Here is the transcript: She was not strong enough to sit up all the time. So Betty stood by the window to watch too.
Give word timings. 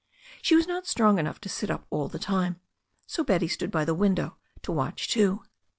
She 0.41 0.55
was 0.55 0.65
not 0.67 0.87
strong 0.87 1.19
enough 1.19 1.39
to 1.41 1.47
sit 1.47 1.69
up 1.69 1.85
all 1.91 2.07
the 2.07 2.17
time. 2.17 2.59
So 3.05 3.23
Betty 3.23 3.47
stood 3.47 3.69
by 3.69 3.85
the 3.85 3.93
window 3.93 4.35
to 4.63 4.71
watch 4.71 5.07
too. 5.07 5.43